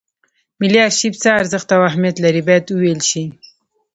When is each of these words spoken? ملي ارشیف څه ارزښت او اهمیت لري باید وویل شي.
ملي 0.59 0.79
ارشیف 0.87 1.13
څه 1.23 1.29
ارزښت 1.39 1.69
او 1.75 1.81
اهمیت 1.89 2.15
لري 2.25 2.41
باید 2.47 2.63
وویل 2.69 3.01
شي. 3.09 3.23